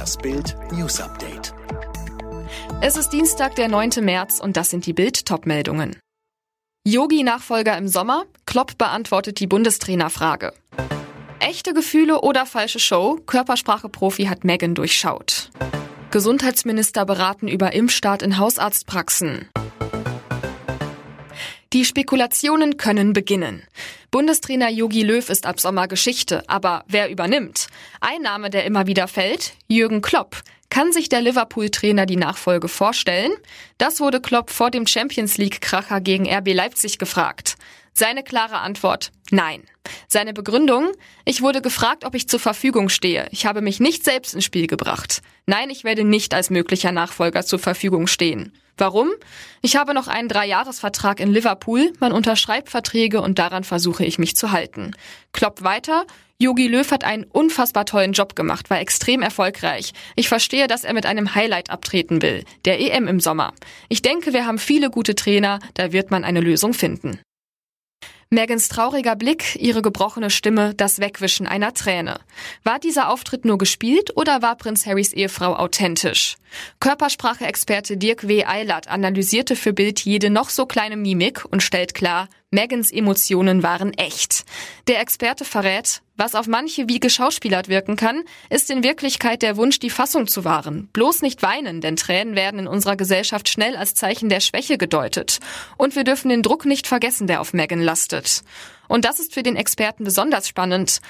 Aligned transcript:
Das 0.00 0.16
Bild 0.16 0.56
News 0.72 0.98
Update. 0.98 1.52
Es 2.80 2.96
ist 2.96 3.10
Dienstag, 3.10 3.54
der 3.56 3.68
9. 3.68 4.02
März 4.02 4.40
und 4.40 4.56
das 4.56 4.70
sind 4.70 4.86
die 4.86 4.94
Bild-Top-Meldungen. 4.94 5.94
Yogi-Nachfolger 6.86 7.76
im 7.76 7.86
Sommer? 7.86 8.24
Klopp 8.46 8.78
beantwortet 8.78 9.40
die 9.40 9.46
Bundestrainerfrage. 9.46 10.54
Echte 11.38 11.74
Gefühle 11.74 12.22
oder 12.22 12.46
falsche 12.46 12.78
Show? 12.78 13.18
Körpersprache-Profi 13.26 14.24
hat 14.24 14.42
Megan 14.42 14.74
durchschaut. 14.74 15.50
Gesundheitsminister 16.10 17.04
beraten 17.04 17.46
über 17.46 17.74
Impfstart 17.74 18.22
in 18.22 18.38
Hausarztpraxen. 18.38 19.50
Die 21.72 21.84
Spekulationen 21.84 22.78
können 22.78 23.12
beginnen. 23.12 23.62
Bundestrainer 24.10 24.70
Jogi 24.70 25.04
Löw 25.04 25.30
ist 25.30 25.46
ab 25.46 25.60
Sommer 25.60 25.86
Geschichte, 25.86 26.42
aber 26.48 26.82
wer 26.88 27.08
übernimmt? 27.08 27.68
Ein 28.00 28.22
Name, 28.22 28.50
der 28.50 28.64
immer 28.64 28.88
wieder 28.88 29.06
fällt, 29.06 29.52
Jürgen 29.68 30.02
Klopp. 30.02 30.42
Kann 30.68 30.92
sich 30.92 31.08
der 31.08 31.20
Liverpool-Trainer 31.20 32.06
die 32.06 32.16
Nachfolge 32.16 32.66
vorstellen? 32.66 33.30
Das 33.78 34.00
wurde 34.00 34.20
Klopp 34.20 34.50
vor 34.50 34.72
dem 34.72 34.84
Champions 34.84 35.38
League-Kracher 35.38 36.00
gegen 36.00 36.28
RB 36.28 36.54
Leipzig 36.54 36.98
gefragt. 36.98 37.54
Seine 37.92 38.22
klare 38.22 38.58
Antwort, 38.58 39.12
nein. 39.30 39.62
Seine 40.08 40.32
Begründung, 40.32 40.92
ich 41.24 41.42
wurde 41.42 41.60
gefragt, 41.62 42.04
ob 42.04 42.14
ich 42.14 42.28
zur 42.28 42.40
Verfügung 42.40 42.88
stehe. 42.88 43.28
Ich 43.30 43.46
habe 43.46 43.60
mich 43.60 43.80
nicht 43.80 44.04
selbst 44.04 44.34
ins 44.34 44.44
Spiel 44.44 44.66
gebracht. 44.66 45.22
Nein, 45.46 45.70
ich 45.70 45.84
werde 45.84 46.04
nicht 46.04 46.32
als 46.34 46.50
möglicher 46.50 46.92
Nachfolger 46.92 47.44
zur 47.44 47.58
Verfügung 47.58 48.06
stehen. 48.06 48.52
Warum? 48.76 49.10
Ich 49.60 49.76
habe 49.76 49.92
noch 49.92 50.08
einen 50.08 50.28
Dreijahresvertrag 50.28 51.20
in 51.20 51.30
Liverpool, 51.30 51.92
man 52.00 52.12
unterschreibt 52.12 52.70
Verträge 52.70 53.20
und 53.20 53.38
daran 53.38 53.62
versuche 53.62 54.04
ich 54.04 54.18
mich 54.18 54.36
zu 54.36 54.52
halten. 54.52 54.92
Klopp 55.32 55.62
weiter, 55.62 56.06
Yogi 56.38 56.68
Löw 56.68 56.90
hat 56.90 57.04
einen 57.04 57.24
unfassbar 57.24 57.84
tollen 57.84 58.12
Job 58.12 58.34
gemacht, 58.34 58.70
war 58.70 58.80
extrem 58.80 59.20
erfolgreich. 59.20 59.92
Ich 60.16 60.30
verstehe, 60.30 60.66
dass 60.66 60.84
er 60.84 60.94
mit 60.94 61.04
einem 61.04 61.34
Highlight 61.34 61.68
abtreten 61.68 62.22
will, 62.22 62.44
der 62.64 62.80
EM 62.80 63.06
im 63.08 63.20
Sommer. 63.20 63.52
Ich 63.90 64.00
denke, 64.00 64.32
wir 64.32 64.46
haben 64.46 64.58
viele 64.58 64.88
gute 64.88 65.14
Trainer, 65.14 65.58
da 65.74 65.92
wird 65.92 66.10
man 66.10 66.24
eine 66.24 66.40
Lösung 66.40 66.72
finden. 66.72 67.20
Megans 68.32 68.68
trauriger 68.68 69.16
Blick, 69.16 69.56
ihre 69.60 69.82
gebrochene 69.82 70.30
Stimme, 70.30 70.72
das 70.76 71.00
Wegwischen 71.00 71.48
einer 71.48 71.74
Träne. 71.74 72.20
War 72.62 72.78
dieser 72.78 73.10
Auftritt 73.10 73.44
nur 73.44 73.58
gespielt 73.58 74.16
oder 74.16 74.40
war 74.40 74.54
Prinz 74.54 74.86
Harrys 74.86 75.12
Ehefrau 75.12 75.56
authentisch? 75.56 76.36
Körpersprache-Experte 76.78 77.96
Dirk 77.96 78.28
W. 78.28 78.44
Eilert 78.44 78.86
analysierte 78.86 79.56
für 79.56 79.72
Bild 79.72 79.98
jede 79.98 80.30
noch 80.30 80.48
so 80.48 80.64
kleine 80.66 80.96
Mimik 80.96 81.44
und 81.50 81.60
stellt 81.60 81.92
klar, 81.92 82.28
Megans 82.52 82.90
Emotionen 82.90 83.62
waren 83.62 83.94
echt. 83.94 84.44
Der 84.88 84.98
Experte 84.98 85.44
verrät, 85.44 86.02
was 86.16 86.34
auf 86.34 86.48
manche 86.48 86.88
wie 86.88 86.98
geschauspielert 86.98 87.68
wirken 87.68 87.94
kann, 87.94 88.24
ist 88.48 88.70
in 88.70 88.82
Wirklichkeit 88.82 89.42
der 89.42 89.56
Wunsch, 89.56 89.78
die 89.78 89.88
Fassung 89.88 90.26
zu 90.26 90.44
wahren. 90.44 90.88
Bloß 90.92 91.22
nicht 91.22 91.42
weinen, 91.42 91.80
denn 91.80 91.94
Tränen 91.94 92.34
werden 92.34 92.58
in 92.58 92.66
unserer 92.66 92.96
Gesellschaft 92.96 93.48
schnell 93.48 93.76
als 93.76 93.94
Zeichen 93.94 94.28
der 94.28 94.40
Schwäche 94.40 94.78
gedeutet. 94.78 95.38
Und 95.76 95.94
wir 95.94 96.02
dürfen 96.02 96.28
den 96.28 96.42
Druck 96.42 96.64
nicht 96.64 96.88
vergessen, 96.88 97.28
der 97.28 97.40
auf 97.40 97.52
Megan 97.52 97.82
lastet. 97.82 98.42
Und 98.88 99.04
das 99.04 99.20
ist 99.20 99.32
für 99.32 99.44
den 99.44 99.54
Experten 99.54 100.02
besonders 100.02 100.48
spannend. 100.48 101.00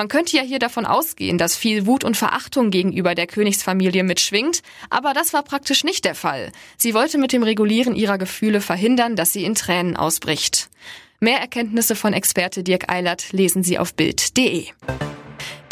Man 0.00 0.08
könnte 0.08 0.34
ja 0.34 0.42
hier 0.42 0.58
davon 0.58 0.86
ausgehen, 0.86 1.36
dass 1.36 1.54
viel 1.54 1.84
Wut 1.84 2.04
und 2.04 2.16
Verachtung 2.16 2.70
gegenüber 2.70 3.14
der 3.14 3.26
Königsfamilie 3.26 4.02
mitschwingt, 4.02 4.62
aber 4.88 5.12
das 5.12 5.34
war 5.34 5.42
praktisch 5.42 5.84
nicht 5.84 6.06
der 6.06 6.14
Fall. 6.14 6.52
Sie 6.78 6.94
wollte 6.94 7.18
mit 7.18 7.34
dem 7.34 7.42
Regulieren 7.42 7.94
ihrer 7.94 8.16
Gefühle 8.16 8.62
verhindern, 8.62 9.14
dass 9.14 9.34
sie 9.34 9.44
in 9.44 9.54
Tränen 9.54 9.98
ausbricht. 9.98 10.70
Mehr 11.18 11.38
Erkenntnisse 11.38 11.96
von 11.96 12.14
Experte 12.14 12.62
Dirk 12.62 12.90
Eilert 12.90 13.30
lesen 13.32 13.62
Sie 13.62 13.78
auf 13.78 13.92
Bild.de. 13.92 14.68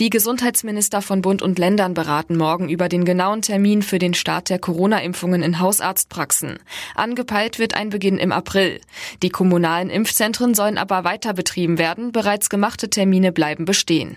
Die 0.00 0.10
Gesundheitsminister 0.10 1.02
von 1.02 1.22
Bund 1.22 1.42
und 1.42 1.58
Ländern 1.58 1.92
beraten 1.92 2.36
morgen 2.36 2.68
über 2.68 2.88
den 2.88 3.04
genauen 3.04 3.42
Termin 3.42 3.82
für 3.82 3.98
den 3.98 4.14
Start 4.14 4.48
der 4.48 4.60
Corona-Impfungen 4.60 5.42
in 5.42 5.58
Hausarztpraxen. 5.58 6.60
Angepeilt 6.94 7.58
wird 7.58 7.74
ein 7.74 7.90
Beginn 7.90 8.16
im 8.16 8.30
April. 8.30 8.80
Die 9.24 9.28
kommunalen 9.28 9.90
Impfzentren 9.90 10.54
sollen 10.54 10.78
aber 10.78 11.02
weiter 11.02 11.32
betrieben 11.32 11.78
werden. 11.78 12.12
Bereits 12.12 12.48
gemachte 12.48 12.90
Termine 12.90 13.32
bleiben 13.32 13.64
bestehen. 13.64 14.16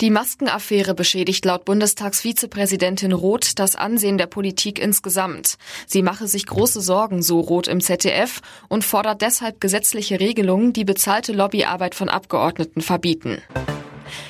Die 0.00 0.10
Maskenaffäre 0.10 0.94
beschädigt 0.94 1.44
laut 1.44 1.64
Bundestagsvizepräsidentin 1.64 3.12
Roth 3.12 3.60
das 3.60 3.76
Ansehen 3.76 4.18
der 4.18 4.26
Politik 4.26 4.80
insgesamt. 4.80 5.58
Sie 5.86 6.02
mache 6.02 6.26
sich 6.26 6.44
große 6.44 6.80
Sorgen, 6.80 7.22
so 7.22 7.38
Roth 7.38 7.68
im 7.68 7.80
ZDF, 7.80 8.40
und 8.68 8.84
fordert 8.84 9.22
deshalb 9.22 9.60
gesetzliche 9.60 10.18
Regelungen, 10.18 10.72
die 10.72 10.84
bezahlte 10.84 11.32
Lobbyarbeit 11.32 11.94
von 11.94 12.08
Abgeordneten 12.08 12.80
verbieten. 12.80 13.40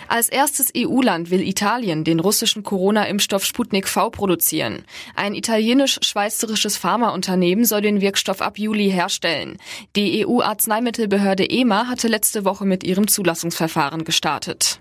Als 0.08 0.28
erstes 0.28 0.72
EU-Land 0.76 1.30
will 1.30 1.40
Italien 1.40 2.04
den 2.04 2.20
russischen 2.20 2.62
Corona-Impfstoff 2.62 3.44
Sputnik 3.44 3.88
V 3.88 4.10
produzieren. 4.10 4.84
Ein 5.14 5.34
italienisch-schweizerisches 5.34 6.76
Pharmaunternehmen 6.76 7.64
soll 7.64 7.80
den 7.80 8.00
Wirkstoff 8.00 8.42
ab 8.42 8.58
Juli 8.58 8.90
herstellen. 8.90 9.58
Die 9.96 10.26
EU-Arzneimittelbehörde 10.26 11.48
EMA 11.48 11.88
hatte 11.88 12.08
letzte 12.08 12.44
Woche 12.44 12.64
mit 12.64 12.84
ihrem 12.84 13.08
Zulassungsverfahren 13.08 14.04
gestartet. 14.04 14.80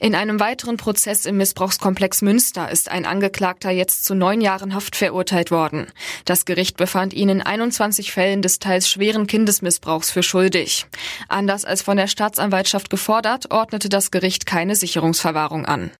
In 0.00 0.14
einem 0.14 0.40
weiteren 0.40 0.76
Prozess 0.76 1.26
im 1.26 1.36
Missbrauchskomplex 1.36 2.22
Münster 2.22 2.70
ist 2.70 2.90
ein 2.90 3.04
Angeklagter 3.04 3.70
jetzt 3.70 4.04
zu 4.04 4.14
neun 4.14 4.40
Jahren 4.40 4.74
Haft 4.74 4.96
verurteilt 4.96 5.50
worden. 5.50 5.86
Das 6.24 6.44
Gericht 6.44 6.76
befand 6.76 7.14
ihn 7.14 7.28
in 7.28 7.42
21 7.42 8.12
Fällen 8.12 8.42
des 8.42 8.58
teils 8.58 8.90
schweren 8.90 9.26
Kindesmissbrauchs 9.26 10.10
für 10.10 10.22
schuldig. 10.22 10.86
Anders 11.28 11.64
als 11.64 11.82
von 11.82 11.96
der 11.96 12.06
Staatsanwaltschaft 12.06 12.90
gefordert, 12.90 13.50
ordnete 13.50 13.88
das 13.88 14.10
Gericht 14.10 14.46
keine 14.46 14.76
Sicherungsverwahrung 14.76 15.66
an. 15.66 15.90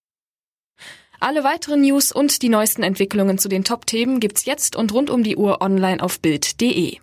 Alle 1.19 1.45
weiteren 1.45 1.81
News 1.81 2.13
und 2.13 2.43
die 2.43 2.49
neuesten 2.49 2.83
Entwicklungen 2.83 3.39
zu 3.39 3.49
den 3.49 3.65
Top-Themen 3.65 4.21
gibt's 4.21 4.45
jetzt 4.45 4.77
und 4.77 4.93
rund 4.93 5.09
um 5.09 5.23
die 5.23 5.37
Uhr 5.37 5.63
online 5.63 6.03
auf 6.03 6.21
Bild.de. 6.21 6.99